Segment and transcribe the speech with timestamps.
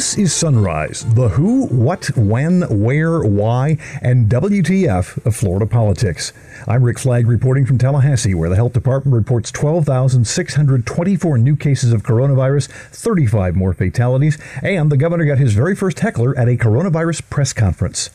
[0.00, 6.32] This is Sunrise, the who, what, when, where, why, and WTF of Florida politics.
[6.66, 12.02] I'm Rick Flagg reporting from Tallahassee, where the health department reports 12,624 new cases of
[12.02, 17.28] coronavirus, 35 more fatalities, and the governor got his very first heckler at a coronavirus
[17.28, 18.08] press conference.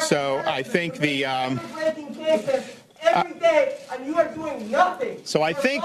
[0.00, 1.26] So I think the.
[1.26, 1.60] Um,
[3.02, 5.20] every day, and you are doing nothing.
[5.24, 5.84] So I think.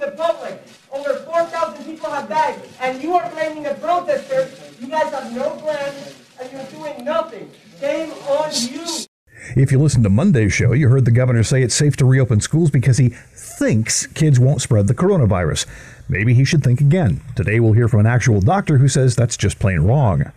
[0.00, 0.90] Falsifying information, and you are misleading the public.
[0.92, 4.80] Over 4,000 people have died, and you are blaming the protesters.
[4.80, 5.94] You guys have no plan,
[6.40, 7.50] and you're doing nothing.
[7.80, 8.86] Shame on you.
[9.56, 12.40] If you listened to Monday's show, you heard the governor say it's safe to reopen
[12.40, 15.66] schools because he thinks kids won't spread the coronavirus.
[16.08, 17.22] Maybe he should think again.
[17.36, 20.32] Today we'll hear from an actual doctor who says that's just plain wrong.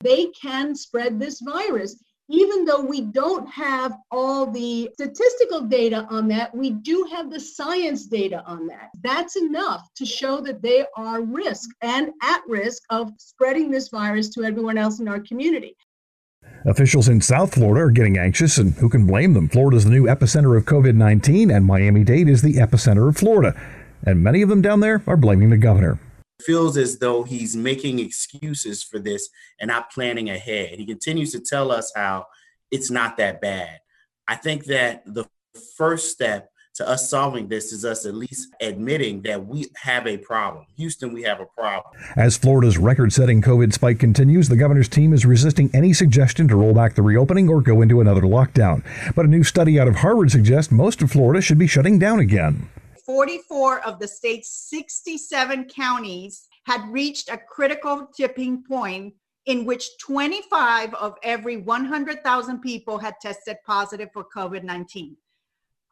[0.00, 6.28] They can spread this virus even though we don't have all the statistical data on
[6.28, 8.90] that, we do have the science data on that.
[9.02, 14.28] That's enough to show that they are risk and at risk of spreading this virus
[14.30, 15.74] to everyone else in our community.
[16.66, 19.48] Officials in South Florida are getting anxious, and who can blame them?
[19.48, 23.16] Florida is the new epicenter of COVID 19, and Miami Dade is the epicenter of
[23.16, 23.58] Florida.
[24.04, 25.98] And many of them down there are blaming the governor
[26.42, 29.28] feels as though he's making excuses for this
[29.60, 30.78] and not planning ahead.
[30.78, 32.26] He continues to tell us how
[32.70, 33.80] it's not that bad.
[34.26, 35.26] I think that the
[35.76, 40.16] first step to us solving this is us at least admitting that we have a
[40.16, 40.64] problem.
[40.76, 41.92] Houston, we have a problem.
[42.14, 46.54] As Florida's record setting COVID spike continues, the governor's team is resisting any suggestion to
[46.54, 48.84] roll back the reopening or go into another lockdown.
[49.16, 52.20] But a new study out of Harvard suggests most of Florida should be shutting down
[52.20, 52.68] again.
[53.08, 59.14] 44 of the state's 67 counties had reached a critical tipping point
[59.46, 65.16] in which 25 of every 100,000 people had tested positive for COVID 19.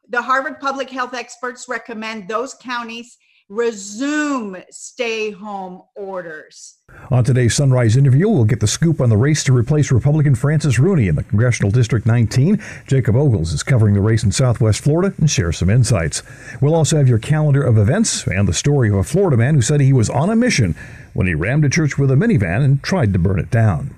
[0.09, 3.17] The Harvard public health experts recommend those counties
[3.49, 6.75] resume stay home orders.
[7.09, 10.79] On today's Sunrise interview, we'll get the scoop on the race to replace Republican Francis
[10.79, 12.61] Rooney in the Congressional District 19.
[12.87, 16.23] Jacob Ogles is covering the race in Southwest Florida and share some insights.
[16.61, 19.61] We'll also have your calendar of events and the story of a Florida man who
[19.61, 20.75] said he was on a mission
[21.13, 23.95] when he rammed a church with a minivan and tried to burn it down.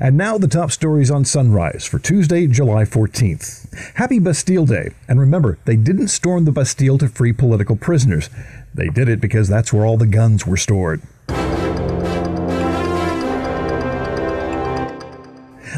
[0.00, 3.94] And now the top stories on Sunrise for Tuesday, July 14th.
[3.94, 4.92] Happy Bastille Day.
[5.06, 8.28] And remember, they didn't storm the Bastille to free political prisoners.
[8.74, 11.00] They did it because that's where all the guns were stored.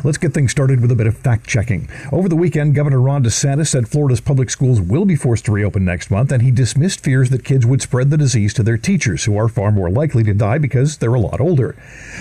[0.05, 1.89] Let's get things started with a bit of fact checking.
[2.13, 5.85] Over the weekend, Governor Ron DeSantis said Florida's public schools will be forced to reopen
[5.85, 9.25] next month, and he dismissed fears that kids would spread the disease to their teachers,
[9.25, 11.75] who are far more likely to die because they're a lot older.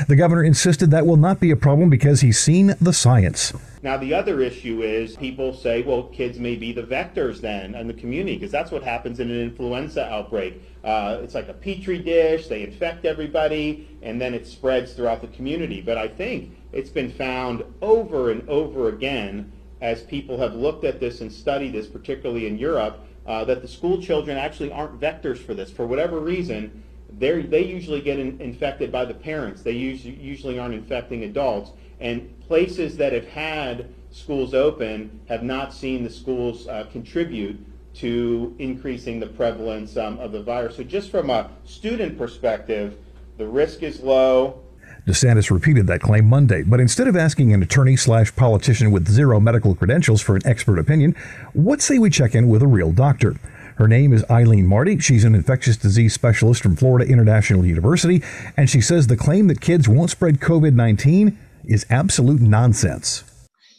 [0.07, 3.53] The governor insisted that will not be a problem because he's seen the science.
[3.85, 7.85] Now, the other issue is people say, well, kids may be the vectors then in
[7.85, 10.59] the community, because that's what happens in an influenza outbreak.
[10.84, 15.28] Uh, it's like a petri dish, they infect everybody, and then it spreads throughout the
[15.28, 15.81] community.
[15.81, 19.51] But I think it's been found over and over again
[19.81, 23.67] as people have looked at this and studied this, particularly in Europe, uh, that the
[23.67, 25.69] school children actually aren't vectors for this.
[25.69, 26.84] For whatever reason,
[27.19, 29.62] they usually get in, infected by the parents.
[29.62, 31.69] They usually aren't infecting adults.
[32.00, 38.56] And places that have had schools open have not seen the schools uh, contribute to
[38.59, 40.75] increasing the prevalence um, of the virus.
[40.75, 42.97] So just from a student perspective,
[43.38, 44.61] the risk is low.
[45.07, 49.39] DeSantis repeated that claim Monday, but instead of asking an attorney slash politician with zero
[49.39, 51.16] medical credentials for an expert opinion,
[51.53, 53.35] what say we check in with a real doctor?
[53.75, 54.97] Her name is Eileen Marty.
[55.00, 58.23] She's an infectious disease specialist from Florida International University,
[58.57, 63.23] and she says the claim that kids won't spread COVID 19 is absolute nonsense.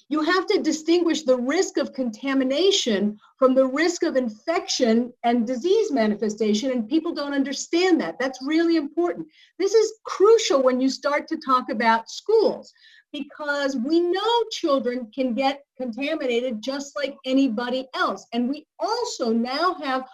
[0.09, 5.91] You have to distinguish the risk of contamination from the risk of infection and disease
[5.91, 8.17] manifestation, and people don't understand that.
[8.21, 9.27] That's really important.
[9.59, 12.73] This is crucial when you start to talk about schools
[13.13, 18.27] because we know children can get contaminated just like anybody else.
[18.33, 20.07] And we also now have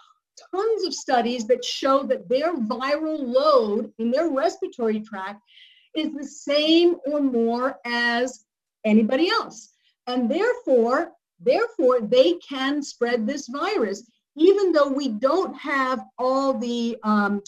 [0.51, 5.41] tons of studies that show that their viral load in their respiratory tract
[5.95, 8.45] is the same or more as
[8.85, 9.69] anybody else.
[10.07, 16.97] And therefore, therefore they can spread this virus, even though we don't have all the
[17.03, 17.41] um,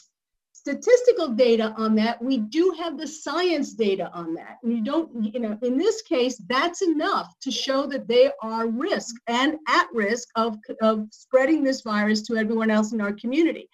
[0.66, 2.20] statistical data on that.
[2.22, 4.58] We do have the science data on that.
[4.64, 8.68] And you don't, you know, in this case, that's enough to show that they are
[8.68, 13.70] risk and at risk of, of spreading this virus to everyone else in our community.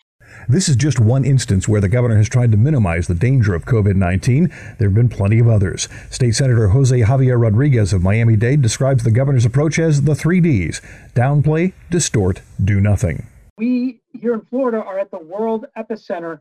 [0.47, 3.65] This is just one instance where the governor has tried to minimize the danger of
[3.65, 4.47] COVID 19.
[4.77, 5.87] There have been plenty of others.
[6.09, 10.41] State Senator Jose Javier Rodriguez of Miami Dade describes the governor's approach as the three
[10.41, 10.81] Ds
[11.13, 13.27] downplay, distort, do nothing.
[13.57, 16.39] We here in Florida are at the world epicenter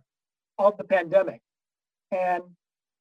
[0.58, 1.40] of the pandemic.
[2.10, 2.42] And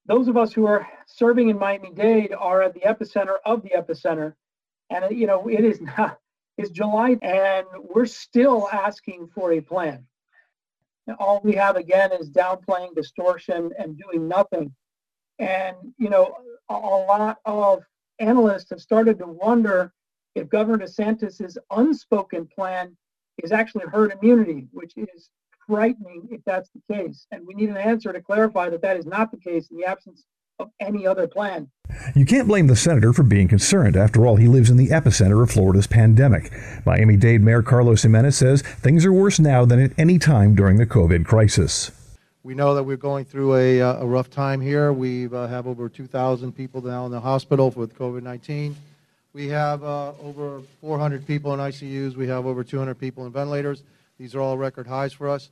[0.05, 3.69] those of us who are serving in Miami Dade are at the epicenter of the
[3.69, 4.33] epicenter.
[4.89, 6.19] And, you know, it is not,
[6.57, 10.05] it's July and we're still asking for a plan.
[11.09, 14.71] And all we have again is downplaying, distortion, and doing nothing.
[15.39, 16.35] And, you know,
[16.69, 17.83] a, a lot of
[18.19, 19.91] analysts have started to wonder
[20.35, 22.95] if Governor DeSantis's unspoken plan
[23.41, 25.31] is actually herd immunity, which is
[25.65, 27.25] frightening if that's the case.
[27.31, 29.85] And we need an answer to clarify that that is not the case in the
[29.85, 30.25] absence
[30.59, 31.69] of any other plan.
[32.15, 33.95] You can't blame the senator for being concerned.
[33.95, 36.51] After all, he lives in the epicenter of Florida's pandemic.
[36.85, 40.77] Miami Dade Mayor Carlos Gimenez says things are worse now than at any time during
[40.77, 41.91] the COVID crisis.
[42.43, 44.93] We know that we're going through a, uh, a rough time here.
[44.93, 48.75] We uh, have over 2,000 people now in the hospital with COVID 19.
[49.33, 52.15] We have uh, over 400 people in ICUs.
[52.15, 53.83] We have over 200 people in ventilators.
[54.17, 55.49] These are all record highs for us.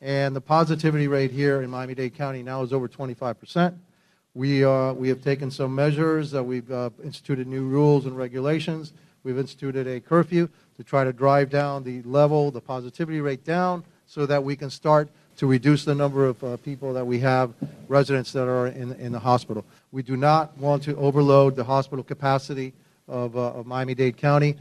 [0.00, 3.74] And the positivity rate here in Miami-Dade County now is over 25%.
[4.36, 6.34] We, uh, we have taken some measures.
[6.34, 8.92] Uh, we've uh, instituted new rules and regulations.
[9.24, 13.82] We've instituted a curfew to try to drive down the level, the positivity rate down,
[14.04, 17.54] so that we can start to reduce the number of uh, people that we have,
[17.88, 19.64] residents that are in, in the hospital.
[19.90, 22.74] We do not want to overload the hospital capacity
[23.08, 24.58] of, uh, of Miami-Dade County.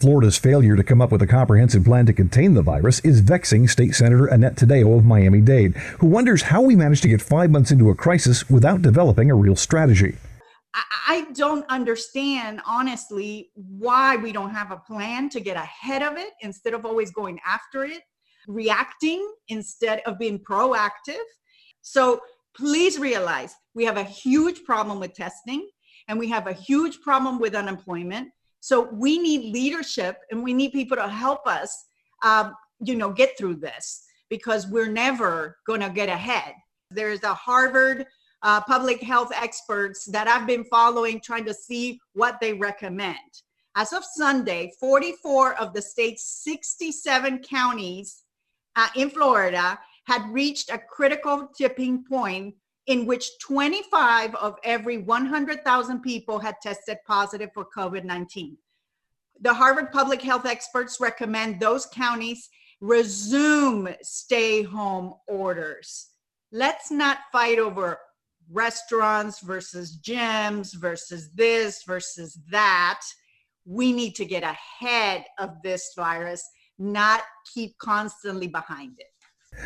[0.00, 3.68] Florida's failure to come up with a comprehensive plan to contain the virus is vexing
[3.68, 7.50] State Senator Annette Taddeo of Miami Dade, who wonders how we managed to get five
[7.50, 10.16] months into a crisis without developing a real strategy.
[10.74, 16.30] I don't understand, honestly, why we don't have a plan to get ahead of it
[16.40, 18.02] instead of always going after it,
[18.46, 21.24] reacting instead of being proactive.
[21.80, 22.20] So
[22.54, 25.68] please realize we have a huge problem with testing
[26.08, 28.28] and we have a huge problem with unemployment
[28.60, 31.86] so we need leadership and we need people to help us,
[32.22, 36.54] um, you know, get through this because we're never going to get ahead.
[36.90, 38.06] There's a Harvard
[38.42, 43.18] uh, public health experts that I've been following, trying to see what they recommend.
[43.76, 48.22] As of Sunday, 44 of the state's 67 counties
[48.76, 52.54] uh, in Florida had reached a critical tipping point
[52.88, 58.56] in which 25 of every 100,000 people had tested positive for COVID 19.
[59.40, 62.48] The Harvard public health experts recommend those counties
[62.80, 66.08] resume stay home orders.
[66.50, 67.98] Let's not fight over
[68.50, 73.02] restaurants versus gyms versus this versus that.
[73.66, 76.42] We need to get ahead of this virus,
[76.78, 77.20] not
[77.52, 79.08] keep constantly behind it.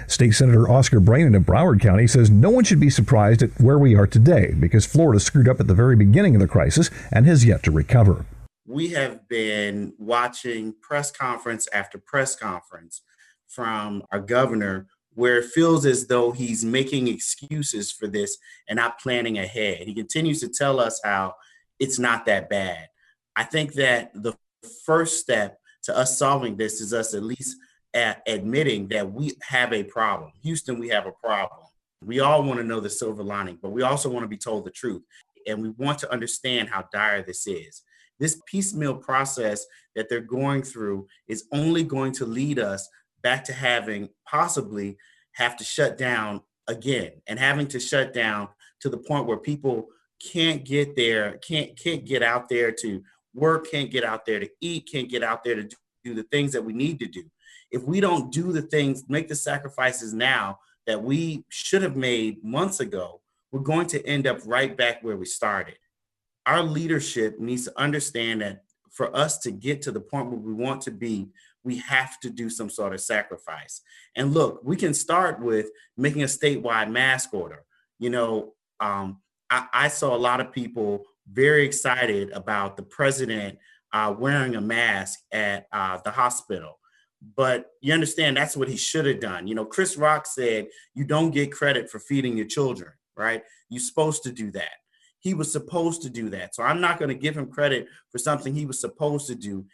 [0.07, 3.79] State Senator Oscar Braynon of Broward County says no one should be surprised at where
[3.79, 7.27] we are today because Florida screwed up at the very beginning of the crisis and
[7.27, 8.27] has yet to recover.
[8.67, 13.03] We have been watching press conference after press conference
[13.49, 18.39] from our governor where it feels as though he's making excuses for this
[18.69, 19.87] and not planning ahead.
[19.87, 21.35] He continues to tell us how
[21.79, 22.89] it's not that bad.
[23.37, 24.35] I think that the
[24.85, 27.57] first step to us solving this is us at least
[27.95, 30.33] at admitting that we have a problem.
[30.43, 31.61] Houston, we have a problem.
[32.05, 34.65] We all want to know the silver lining, but we also want to be told
[34.65, 35.03] the truth.
[35.47, 37.83] And we want to understand how dire this is.
[38.19, 42.89] This piecemeal process that they're going through is only going to lead us
[43.23, 44.97] back to having possibly
[45.33, 48.49] have to shut down again and having to shut down
[48.81, 49.89] to the point where people
[50.33, 53.03] can't get there, can't can't get out there to
[53.35, 55.69] work, can't get out there to eat, can't get out there to
[56.05, 57.25] do the things that we need to do
[57.73, 62.45] if we don't do the things, make the sacrifices now that we should have made
[62.45, 65.79] months ago, we're going to end up right back where we started.
[66.47, 70.53] Our leadership needs to understand that for us to get to the point where we
[70.53, 71.29] want to be,
[71.65, 73.81] we have to do some sort of sacrifice.
[74.17, 77.65] And look, we can start with making a statewide mask order.
[77.99, 83.59] You know, um, I, I, saw a lot of people very excited about the president
[83.93, 86.81] uh, wearing a mask at uh, the hospital
[87.37, 89.47] but you understand that's what he should have done.
[89.47, 93.43] You know, Chris Rock said, You don't get credit for feeding your children, right?
[93.69, 94.73] You're supposed to do that.
[95.21, 96.55] He was supposed to do that.
[96.55, 99.65] So I'm not going to give him credit for something he was supposed to do.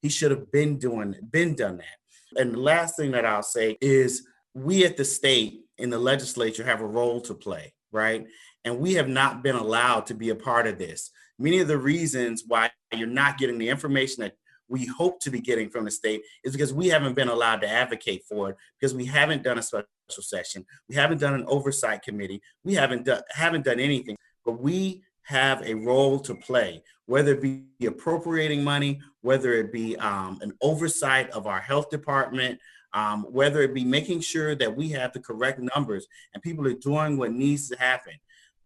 [0.00, 2.40] He should have been doing, been done that.
[2.40, 6.64] And the last thing that I'll say is we at the state in the legislature
[6.64, 8.26] have a role to play, right?
[8.64, 11.10] And we have not been allowed to be a part of this.
[11.38, 14.36] Many of the reasons why you're not getting the information that
[14.72, 17.68] we hope to be getting from the state is because we haven't been allowed to
[17.68, 22.02] advocate for it because we haven't done a special session, we haven't done an oversight
[22.02, 24.16] committee, we haven't done haven't done anything.
[24.46, 29.94] But we have a role to play, whether it be appropriating money, whether it be
[29.98, 32.58] um, an oversight of our health department,
[32.94, 36.72] um, whether it be making sure that we have the correct numbers and people are
[36.72, 38.14] doing what needs to happen.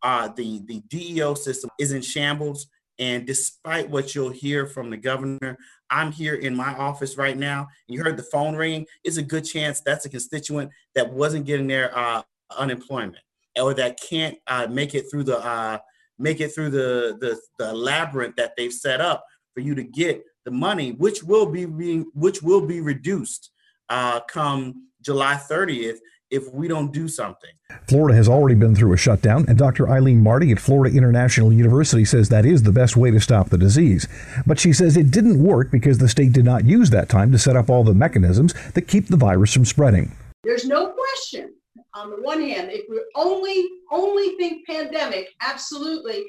[0.03, 2.69] Uh, the the DEO system is in shambles,
[2.99, 5.59] and despite what you'll hear from the governor,
[5.91, 7.69] I'm here in my office right now.
[7.89, 8.87] You heard the phone ring.
[9.05, 12.23] It's a good chance that's a constituent that wasn't getting their uh,
[12.57, 13.23] unemployment
[13.61, 15.79] or that can't uh, make it through the uh,
[16.19, 19.25] make it through the, the the labyrinth that they've set up
[19.55, 23.51] for you to get the money, which will be being which will be reduced
[23.89, 25.99] uh, come July 30th
[26.31, 27.51] if we don't do something.
[27.89, 29.89] Florida has already been through a shutdown, and Dr.
[29.89, 33.59] Eileen Marty at Florida International University says that is the best way to stop the
[33.59, 34.09] disease.
[34.47, 37.39] But she says it didn't work because the state did not use that time to
[37.39, 40.13] set up all the mechanisms that keep the virus from spreading.
[40.43, 41.55] There's no question.
[41.95, 46.27] On the one hand, if we only only think pandemic, absolutely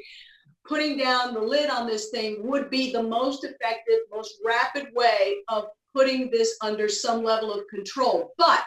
[0.66, 5.38] putting down the lid on this thing would be the most effective, most rapid way
[5.48, 8.34] of putting this under some level of control.
[8.38, 8.64] But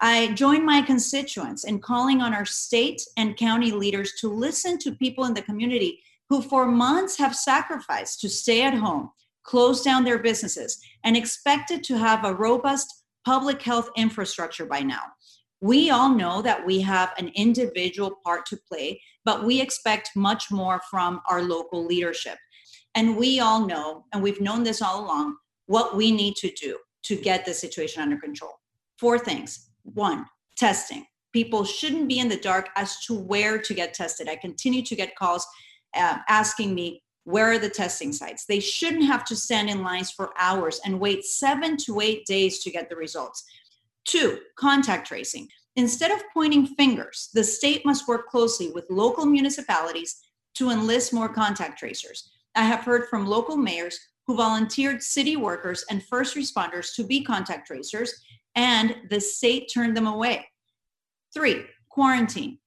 [0.00, 4.92] I join my constituents in calling on our state and county leaders to listen to
[4.92, 9.10] people in the community who, for months, have sacrificed to stay at home,
[9.44, 15.02] close down their businesses, and expected to have a robust public health infrastructure by now.
[15.60, 20.50] We all know that we have an individual part to play, but we expect much
[20.50, 22.36] more from our local leadership.
[22.94, 25.36] And we all know, and we've known this all along,
[25.66, 28.52] what we need to do to get the situation under control.
[28.98, 29.70] Four things.
[29.84, 31.06] One, testing.
[31.32, 34.28] People shouldn't be in the dark as to where to get tested.
[34.28, 35.46] I continue to get calls
[35.96, 38.44] uh, asking me, where are the testing sites?
[38.44, 42.60] They shouldn't have to stand in lines for hours and wait seven to eight days
[42.60, 43.44] to get the results.
[44.04, 45.48] Two, contact tracing.
[45.76, 50.20] Instead of pointing fingers, the state must work closely with local municipalities
[50.54, 52.30] to enlist more contact tracers.
[52.54, 57.24] I have heard from local mayors who volunteered city workers and first responders to be
[57.24, 58.14] contact tracers,
[58.54, 60.46] and the state turned them away.
[61.34, 62.58] Three, quarantine.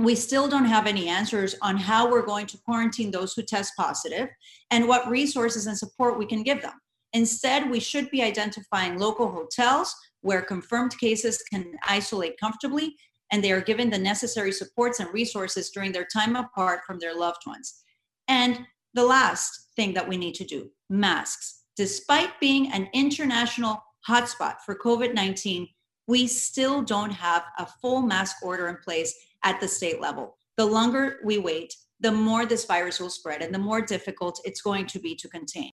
[0.00, 3.74] We still don't have any answers on how we're going to quarantine those who test
[3.76, 4.30] positive
[4.70, 6.72] and what resources and support we can give them.
[7.12, 12.96] Instead, we should be identifying local hotels where confirmed cases can isolate comfortably
[13.30, 17.14] and they are given the necessary supports and resources during their time apart from their
[17.14, 17.82] loved ones.
[18.26, 18.60] And
[18.94, 21.64] the last thing that we need to do masks.
[21.76, 25.68] Despite being an international hotspot for COVID 19,
[26.10, 29.14] we still don't have a full mask order in place
[29.44, 30.36] at the state level.
[30.56, 34.60] The longer we wait, the more this virus will spread and the more difficult it's
[34.60, 35.70] going to be to contain.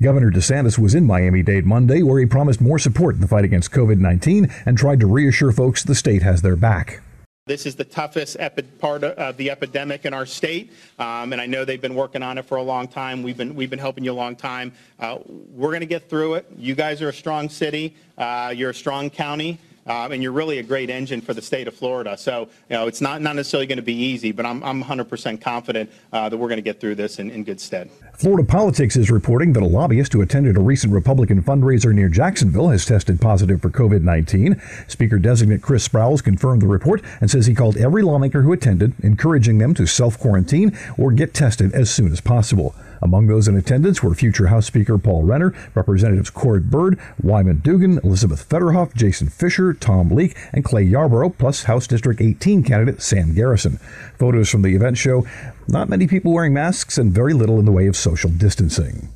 [0.00, 3.44] Governor DeSantis was in Miami Dade Monday, where he promised more support in the fight
[3.44, 7.02] against COVID 19 and tried to reassure folks the state has their back.
[7.46, 8.36] This is the toughest
[8.80, 12.38] part of the epidemic in our state, um, and I know they've been working on
[12.38, 13.22] it for a long time.
[13.22, 14.72] We've been we've been helping you a long time.
[14.98, 15.18] Uh,
[15.54, 16.46] we're going to get through it.
[16.58, 17.94] You guys are a strong city.
[18.18, 19.60] Uh, you're a strong county.
[19.86, 22.16] Um, and you're really a great engine for the state of Florida.
[22.18, 25.40] So, you know, it's not, not necessarily going to be easy, but I'm, I'm 100%
[25.40, 27.90] confident uh, that we're going to get through this in, in good stead.
[28.18, 32.70] Florida Politics is reporting that a lobbyist who attended a recent Republican fundraiser near Jacksonville
[32.70, 34.60] has tested positive for COVID 19.
[34.88, 38.94] Speaker designate Chris Sprowls confirmed the report and says he called every lawmaker who attended,
[39.02, 42.74] encouraging them to self quarantine or get tested as soon as possible.
[43.02, 48.00] Among those in attendance were future House Speaker Paul Renner, Representatives Cord Byrd, Wyman Duggan,
[48.02, 53.34] Elizabeth Fetterhoff, Jason Fisher, Tom Leek, and Clay Yarborough, plus House District 18 candidate Sam
[53.34, 53.78] Garrison.
[54.18, 55.26] Photos from the event show
[55.68, 59.08] not many people wearing masks and very little in the way of social distancing.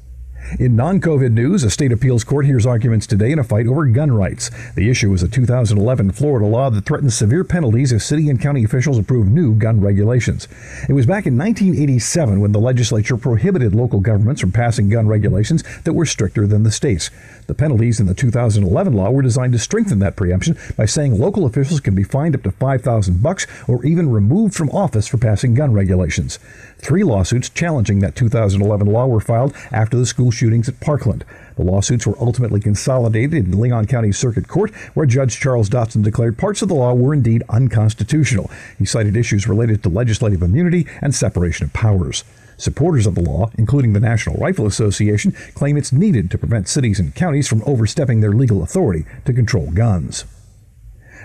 [0.59, 3.87] In non COVID news, a state appeals court hears arguments today in a fight over
[3.87, 4.51] gun rights.
[4.75, 8.65] The issue is a 2011 Florida law that threatens severe penalties if city and county
[8.65, 10.49] officials approve new gun regulations.
[10.89, 15.63] It was back in 1987 when the legislature prohibited local governments from passing gun regulations
[15.85, 17.11] that were stricter than the states.
[17.47, 21.47] The penalties in the 2011 law were designed to strengthen that preemption by saying local
[21.47, 25.55] officials can be fined up to 5,000 bucks or even removed from office for passing
[25.55, 26.39] gun regulations.
[26.79, 31.23] Three lawsuits challenging that 2011 law were filed after the school shootings at Parkland.
[31.57, 36.39] The lawsuits were ultimately consolidated in Leon County Circuit Court, where Judge Charles Dodson declared
[36.39, 38.51] parts of the law were indeed unconstitutional.
[38.79, 42.25] He cited issues related to legislative immunity and separation of powers.
[42.57, 46.99] Supporters of the law, including the National Rifle Association, claim it's needed to prevent cities
[46.99, 50.25] and counties from overstepping their legal authority to control guns.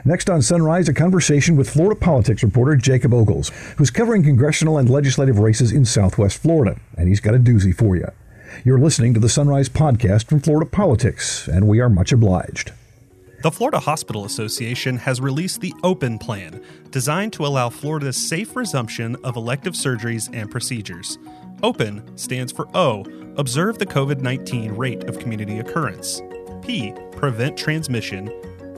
[0.03, 4.89] Next on Sunrise, a conversation with Florida politics reporter Jacob Ogles, who's covering congressional and
[4.89, 8.10] legislative races in southwest Florida, and he's got a doozy for you.
[8.64, 12.72] You're listening to the Sunrise podcast from Florida Politics, and we are much obliged.
[13.44, 19.18] The Florida Hospital Association has released the Open Plan, designed to allow Florida's safe resumption
[19.24, 21.18] of elective surgeries and procedures.
[21.62, 23.06] OPEN stands for O,
[23.38, 26.22] observe the COVID 19 rate of community occurrence.
[26.64, 28.32] P, prevent transmission.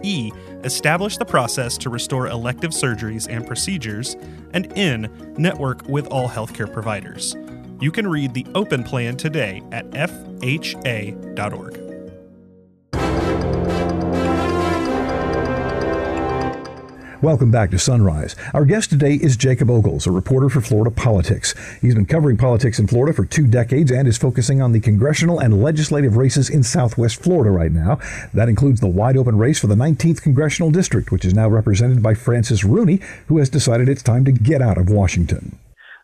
[0.03, 0.31] E,
[0.63, 4.15] establish the process to restore elective surgeries and procedures.
[4.53, 7.35] And N, network with all healthcare providers.
[7.79, 11.87] You can read the open plan today at fha.org.
[17.21, 18.35] Welcome back to Sunrise.
[18.53, 21.55] Our guest today is Jacob Ogles, a reporter for Florida Politics.
[21.81, 25.39] He's been covering politics in Florida for two decades and is focusing on the congressional
[25.39, 27.99] and legislative races in southwest Florida right now.
[28.35, 32.03] That includes the wide open race for the 19th Congressional District, which is now represented
[32.03, 35.57] by Francis Rooney, who has decided it's time to get out of Washington.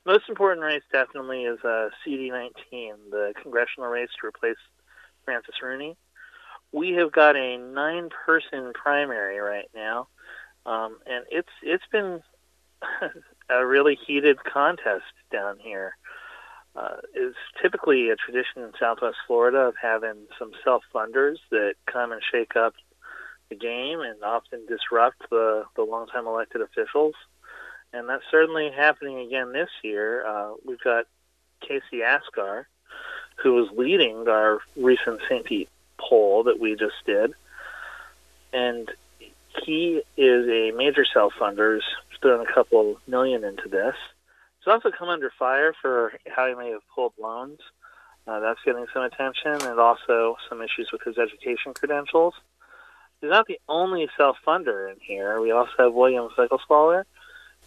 [0.06, 2.52] Most important race definitely is uh, CD19,
[3.10, 4.58] the congressional race to replace
[5.24, 5.96] Francis Rooney.
[6.72, 10.08] We have got a nine person primary right now
[10.66, 12.22] um, and it's it's been
[13.50, 15.96] a really heated contest down here.
[16.76, 22.22] Uh, it's typically a tradition in Southwest Florida of having some self-funders that come and
[22.32, 22.74] shake up
[23.50, 27.16] the game and often disrupt the the longtime elected officials,
[27.94, 30.26] and that's certainly happening again this year.
[30.26, 31.06] Uh, we've got
[31.62, 32.68] Casey Askar,
[33.42, 35.46] who was leading our recent St.
[35.46, 37.34] Pete poll that we just did,
[38.52, 38.90] and
[39.64, 41.76] he is a major self-funder.
[41.76, 43.96] He's thrown a couple million into this.
[44.60, 47.60] He's also come under fire for how he may have pulled loans.
[48.26, 52.34] Uh, that's getting some attention, and also some issues with his education credentials.
[53.20, 55.40] He's not the only self-funder in here.
[55.42, 57.06] We also have William Figlesthaler,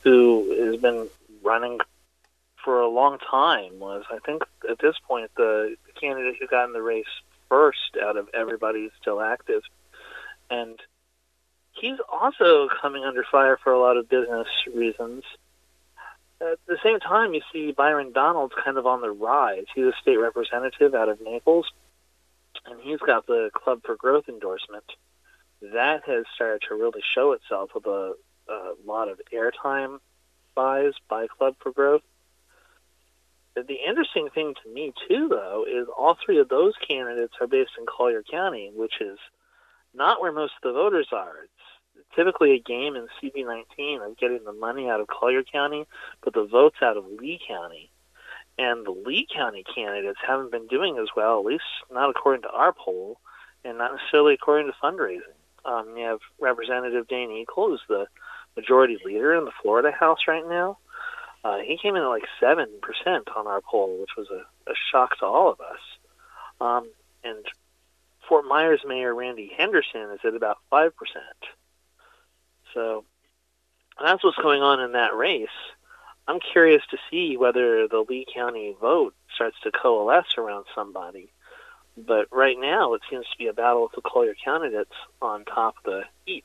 [0.07, 1.09] who has been
[1.43, 1.81] running
[2.65, 3.81] for a long time.
[3.81, 7.07] Was I think at this point the, candidate who got in the race
[7.49, 9.63] first out of everybody still active,
[10.51, 10.79] and
[11.73, 15.25] he's also coming under fire for a lot of business reasons.
[16.41, 19.65] At the same time, you see Byron Donalds kind of on the rise.
[19.75, 21.67] He's a state representative out of Naples,
[22.67, 24.85] and he's got the Club for Growth endorsement.
[25.63, 28.13] That has started to really show itself with a,
[28.49, 29.99] a lot of airtime
[30.55, 32.03] buys by Club for Growth.
[33.55, 37.73] The interesting thing to me, too, though, is all three of those candidates are based
[37.79, 39.19] in Collier County, which is
[39.95, 41.45] not where most of the voters are.
[41.45, 45.87] It's typically a game in CD19 of getting the money out of Collier County,
[46.23, 47.91] but the votes out of Lee County.
[48.59, 52.51] And the Lee County candidates haven't been doing as well, at least not according to
[52.51, 53.21] our poll,
[53.65, 55.37] and not necessarily according to fundraising.
[55.65, 58.07] Um, you have Representative Dane Eagle, who's the
[58.57, 60.79] majority leader in the Florida House right now.
[61.45, 62.67] Uh, he came in at like 7%
[63.37, 65.79] on our poll, which was a, a shock to all of us.
[66.61, 66.91] Um,
[67.23, 67.45] and
[68.29, 70.91] Fort Myers Mayor Randy Henderson is at about 5%.
[72.75, 73.05] So
[74.03, 75.49] that's what's going on in that race.
[76.29, 81.31] I'm curious to see whether the Lee County vote starts to coalesce around somebody.
[81.97, 84.93] But right now, it seems to be a battle of the Collier candidates
[85.23, 86.45] on top of the heap.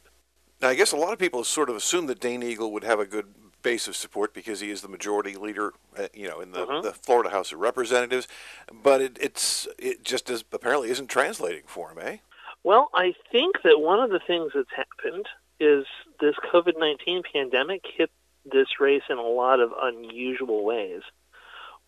[0.62, 3.00] Now, I guess a lot of people sort of assume that Dane Eagle would have
[3.00, 6.52] a good base of support because he is the majority leader, uh, you know, in
[6.52, 6.84] the, Mhm.
[6.84, 8.28] the Florida House of Representatives.
[8.72, 12.18] But it, it's it just is, apparently isn't translating for him, eh?
[12.64, 15.28] Well, I think that one of the things that's happened
[15.60, 15.86] is
[16.20, 18.12] this COVID 19 pandemic hit
[18.46, 21.02] this race in a lot of unusual ways.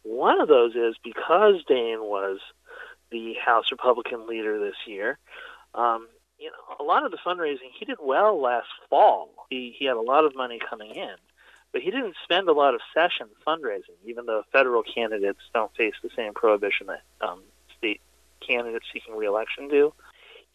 [0.04, 2.40] One of those is because Dane was
[3.10, 5.18] the House Republican leader this year,
[5.74, 6.08] um,
[6.44, 9.30] you know, a lot of the fundraising, he did well last fall.
[9.50, 11.16] He, he had a lot of money coming in,
[11.72, 15.96] but he didn't spend a lot of session fundraising, even though federal candidates don't face
[16.04, 17.42] the same prohibition that um,
[17.78, 18.02] state
[18.46, 19.94] candidates seeking reelection do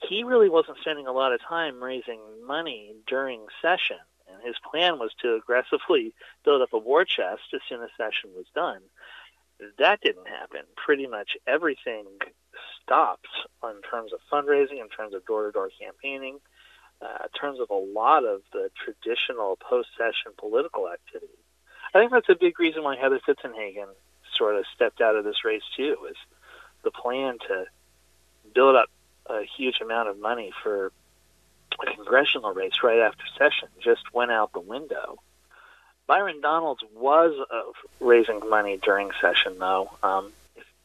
[0.06, 3.98] he really wasn't spending a lot of time raising money during session.
[4.28, 8.30] And his plan was to aggressively build up a war chest as soon as session
[8.36, 8.80] was done.
[9.78, 10.62] That didn't happen.
[10.76, 12.06] Pretty much everything
[12.82, 13.28] stopped
[13.64, 16.38] in terms of fundraising, in terms of door to door campaigning,
[17.00, 21.32] uh, in terms of a lot of the traditional post session political activity.
[21.94, 23.88] I think that's a big reason why Heather Fitzenhagen
[24.34, 26.16] sort of stepped out of this race, too, is
[26.82, 27.64] the plan to
[28.54, 28.90] build up
[29.26, 30.92] a huge amount of money for
[31.80, 35.18] a congressional race right after session just went out the window.
[36.06, 37.62] Byron Donalds was uh,
[38.00, 39.90] raising money during session, though.
[40.02, 40.32] Um,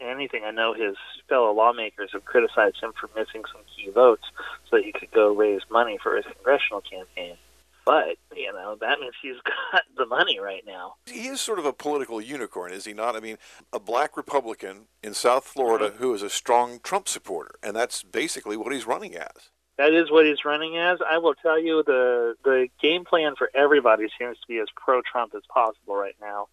[0.04, 0.96] anything, I know his
[1.30, 4.24] fellow lawmakers have criticized him for missing some key votes
[4.70, 7.38] so that he could go raise money for his congressional campaign.
[7.86, 9.36] But, you know, that means he's
[9.74, 10.94] got the money right now.
[11.06, 13.16] He is sort of a political unicorn, is he not?
[13.16, 13.38] I mean,
[13.74, 15.98] a black Republican in South Florida Mm-hmm.
[15.98, 19.50] who is a strong Trump supporter, and that's basically what he's running as.
[19.78, 21.00] That is what he's running as.
[21.06, 25.02] I will tell you the the game plan for everybody seems to be as pro
[25.02, 26.48] Trump as possible right now.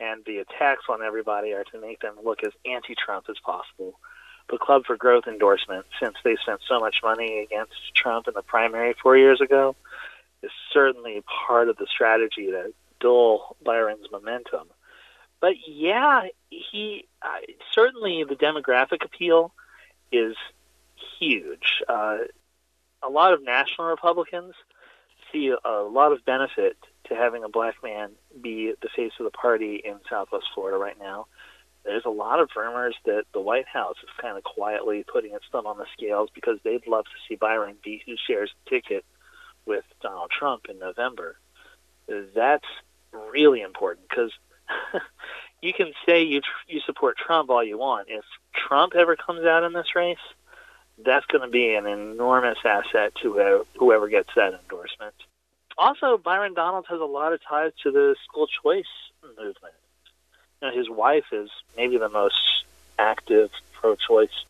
[0.00, 3.98] And the attacks on everybody are to make them look as anti Trump as possible.
[4.50, 8.42] The Club for Growth endorsement, since they spent so much money against Trump in the
[8.42, 9.76] primary four years ago,
[10.42, 14.68] is certainly part of the strategy to dull Byron's momentum.
[15.40, 17.40] But yeah, he uh,
[17.72, 19.52] certainly the demographic appeal
[20.10, 20.36] is
[21.18, 21.82] huge.
[21.88, 22.18] Uh,
[23.02, 24.54] a lot of national Republicans
[25.32, 26.76] see a lot of benefit
[27.12, 30.98] to having a black man be the face of the party in Southwest Florida right
[30.98, 31.26] now.
[31.84, 35.44] There's a lot of rumors that the White House is kind of quietly putting its
[35.50, 39.04] thumb on the scales because they'd love to see Byron be who shares the ticket
[39.66, 41.36] with Donald Trump in November.
[42.34, 42.66] That's
[43.12, 44.32] really important because
[45.62, 48.08] you can say you you support Trump all you want.
[48.10, 50.16] If Trump ever comes out in this race,
[51.04, 55.14] that's going to be an enormous asset to whoever gets that endorsement.
[55.78, 58.84] Also, Byron Donalds has a lot of ties to the school choice
[59.22, 59.74] movement.
[60.60, 62.64] You know, his wife is maybe the most
[62.98, 64.44] active pro-choice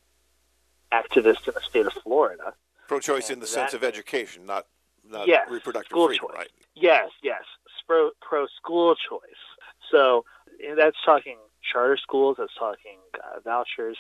[0.92, 2.54] activist in the state of Florida.
[2.88, 4.66] Pro-choice in the sense of education, not
[5.08, 6.36] not Yes, reproductive freedom, choice.
[6.36, 6.50] right?
[6.74, 7.42] Yes, yes,
[7.86, 9.20] pro, pro school choice.
[9.90, 10.24] So
[10.76, 11.36] that's talking
[11.72, 12.36] charter schools.
[12.38, 13.96] That's talking uh, vouchers.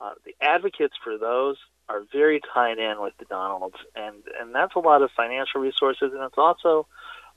[0.00, 1.56] Uh, the advocates for those
[1.88, 6.12] are very tied in with the Donalds, and and that's a lot of financial resources,
[6.12, 6.86] and it's also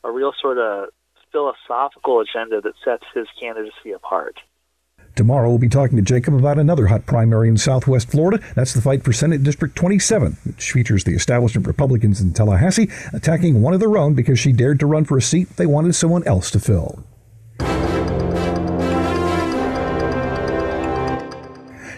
[0.04, 0.90] a real sort of
[1.32, 4.40] philosophical agenda that sets his candidacy apart.
[5.16, 8.44] Tomorrow, we'll be talking to Jacob about another hot primary in southwest Florida.
[8.56, 13.62] That's the fight for Senate District 27, which features the establishment Republicans in Tallahassee attacking
[13.62, 16.26] one of their own because she dared to run for a seat they wanted someone
[16.26, 17.04] else to fill.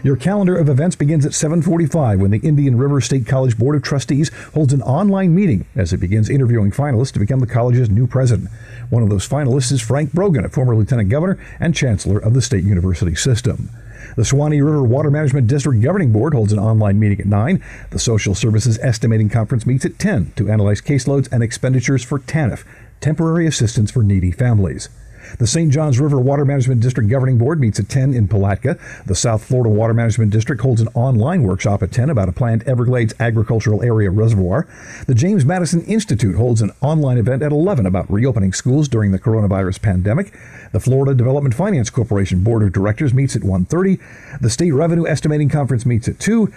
[0.03, 3.83] Your calendar of events begins at 7:45 when the Indian River State College Board of
[3.83, 8.07] Trustees holds an online meeting as it begins interviewing finalists to become the college's new
[8.07, 8.49] president.
[8.89, 12.41] One of those finalists is Frank Brogan, a former lieutenant governor and chancellor of the
[12.41, 13.69] state university system.
[14.15, 17.61] The Suwannee River Water Management District Governing Board holds an online meeting at 9.
[17.91, 22.63] The Social Services Estimating Conference meets at 10 to analyze caseloads and expenditures for TANF,
[23.01, 24.89] temporary assistance for needy families.
[25.39, 25.71] The St.
[25.71, 28.77] Johns River Water Management District Governing Board meets at 10 in Palatka.
[29.05, 32.63] The South Florida Water Management District holds an online workshop at 10 about a planned
[32.63, 34.67] Everglades Agricultural Area Reservoir.
[35.07, 39.19] The James Madison Institute holds an online event at 11 about reopening schools during the
[39.19, 40.33] coronavirus pandemic.
[40.71, 43.99] The Florida Development Finance Corporation Board of Directors meets at 1:30.
[44.39, 46.51] The State Revenue Estimating Conference meets at 2.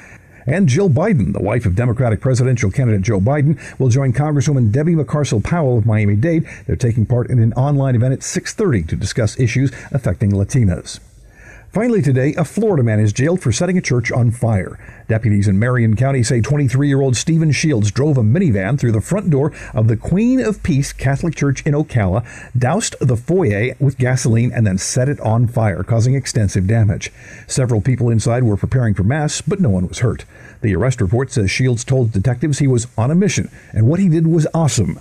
[0.46, 4.94] And Jill Biden, the wife of Democratic presidential candidate Joe Biden, will join Congresswoman Debbie
[4.94, 6.46] Mucarsel Powell of Miami-Dade.
[6.66, 11.00] They're taking part in an online event at 6:30 to discuss issues affecting Latinas.
[11.74, 14.78] Finally today, a Florida man is jailed for setting a church on fire.
[15.08, 19.52] Deputies in Marion County say 23-year-old Stephen Shields drove a minivan through the front door
[19.74, 22.24] of the Queen of Peace Catholic Church in Ocala,
[22.56, 27.10] doused the foyer with gasoline, and then set it on fire, causing extensive damage.
[27.48, 30.24] Several people inside were preparing for Mass, but no one was hurt.
[30.60, 34.08] The arrest report says Shields told detectives he was on a mission, and what he
[34.08, 35.00] did was awesome.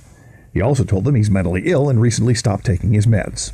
[0.51, 3.53] He also told them he's mentally ill and recently stopped taking his meds.